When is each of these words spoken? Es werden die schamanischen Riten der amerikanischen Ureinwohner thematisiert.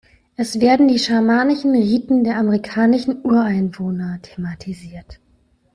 Es 0.35 0.59
werden 0.59 0.87
die 0.87 0.97
schamanischen 0.97 1.73
Riten 1.75 2.23
der 2.23 2.37
amerikanischen 2.39 3.23
Ureinwohner 3.23 4.19
thematisiert. 4.23 5.19